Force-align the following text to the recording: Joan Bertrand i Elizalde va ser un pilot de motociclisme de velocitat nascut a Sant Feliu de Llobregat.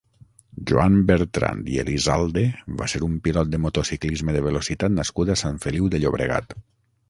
Joan 0.69 0.95
Bertrand 1.11 1.67
i 1.73 1.77
Elizalde 1.83 2.43
va 2.81 2.89
ser 2.95 3.03
un 3.09 3.21
pilot 3.27 3.53
de 3.53 3.61
motociclisme 3.69 4.37
de 4.39 4.45
velocitat 4.49 4.99
nascut 4.99 5.33
a 5.37 5.41
Sant 5.47 5.65
Feliu 5.67 5.95
de 5.95 6.05
Llobregat. 6.05 6.61